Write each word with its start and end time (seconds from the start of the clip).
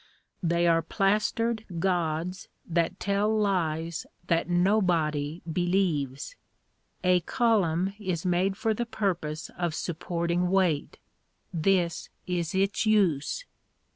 They 0.41 0.65
are 0.65 0.81
plastered 0.81 1.63
gawds 1.77 2.47
that 2.67 2.99
tell 2.99 3.29
lies 3.29 4.07
that 4.25 4.49
nobody 4.49 5.43
believes. 5.53 6.35
A 7.03 7.19
column 7.19 7.93
is 7.99 8.25
made 8.25 8.57
for 8.57 8.73
the 8.73 8.87
purpose 8.87 9.51
of 9.55 9.75
supporting 9.75 10.49
weight; 10.49 10.97
this 11.53 12.09
is 12.25 12.55
its 12.55 12.83
use. 12.87 13.45